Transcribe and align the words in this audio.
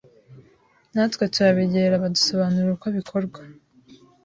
natwe 0.93 1.23
turabegera 1.33 2.01
badusobanurira 2.03 2.71
uko 2.77 2.87
bikorwa 2.97 3.39